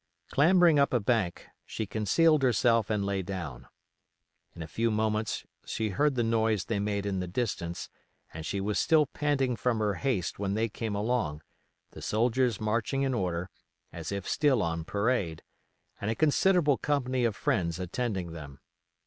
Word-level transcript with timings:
Clambering 0.31 0.79
up 0.79 0.93
a 0.95 0.99
bank, 0.99 1.45
she 1.63 1.85
concealed 1.85 2.41
herself 2.41 2.89
and 2.89 3.05
lay 3.05 3.21
down. 3.21 3.67
In 4.55 4.63
a 4.63 4.67
few 4.67 4.89
moments 4.89 5.45
she 5.63 5.89
heard 5.89 6.15
the 6.15 6.23
noise 6.23 6.65
they 6.65 6.79
made 6.79 7.05
in 7.05 7.19
the 7.19 7.27
distance, 7.27 7.87
and 8.33 8.43
she 8.43 8.59
was 8.59 8.79
still 8.79 9.05
panting 9.05 9.55
from 9.55 9.77
her 9.77 9.93
haste 9.93 10.39
when 10.39 10.55
they 10.55 10.69
came 10.69 10.95
along, 10.95 11.43
the 11.91 12.01
soldiers 12.01 12.59
marching 12.59 13.03
in 13.03 13.13
order, 13.13 13.51
as 13.93 14.11
if 14.11 14.27
still 14.27 14.63
on 14.63 14.85
parade, 14.85 15.43
and 16.01 16.09
a 16.09 16.15
considerable 16.15 16.79
company 16.79 17.23
of 17.23 17.35
friends 17.35 17.77
attending 17.79 18.31
them. 18.31 18.59